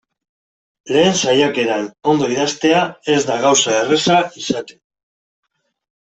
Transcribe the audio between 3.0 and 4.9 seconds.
ez da gauza erraza izaten.